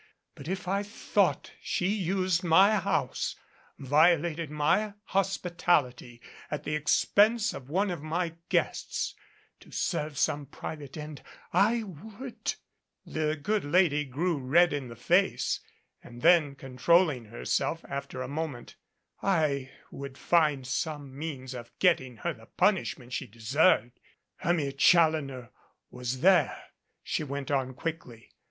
But 0.33 0.47
if 0.47 0.67
I 0.67 0.81
thought 0.81 1.51
she 1.61 1.85
used 1.89 2.43
my 2.43 2.77
house, 2.77 3.35
violated 3.77 4.49
my 4.49 4.95
hospitality 5.03 6.19
at 6.49 6.63
the 6.63 6.73
expense 6.73 7.53
of 7.53 7.69
one 7.69 7.91
of 7.91 8.01
my 8.01 8.33
guests, 8.49 9.13
to 9.59 9.69
serve 9.69 10.17
some 10.17 10.47
private 10.47 10.97
end, 10.97 11.21
I 11.53 11.83
would" 11.83 12.55
The 13.15 13.35
good 13.35 13.63
lady 13.63 14.03
grew 14.03 14.39
red 14.39 14.73
in 14.73 14.87
the 14.87 14.95
face, 14.95 15.59
and 16.01 16.23
then, 16.23 16.55
con 16.55 16.77
trolling 16.77 17.25
herself 17.27 17.85
after 17.87 18.23
a 18.23 18.27
moment, 18.27 18.77
"I 19.21 19.69
would 19.91 20.17
find 20.17 20.65
some 20.65 21.15
means 21.15 21.51
310 21.51 21.61
THE 21.61 21.65
SEATS 21.67 21.75
OF 21.75 21.79
THE 21.79 21.87
MIGHTY 21.87 22.09
i 22.09 22.09
of 22.09 22.17
getting 22.17 22.17
her 22.17 22.33
the 22.43 22.51
punishment 22.57 23.13
she 23.13 23.27
deserved. 23.27 23.99
Hermia 24.37 24.71
Challoner 24.71 25.51
was 25.91 26.21
there," 26.21 26.59
she 27.03 27.23
went 27.23 27.51
on 27.51 27.75
quickly. 27.75 28.31